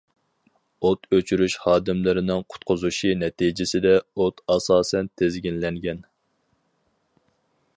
[0.87, 3.93] ئوت ئۆچۈرۈش خادىملىرىنىڭ قۇتقۇزۇشى نەتىجىسىدە،
[4.23, 6.01] ئوت ئاساسەن تىزگىنلەنگەن.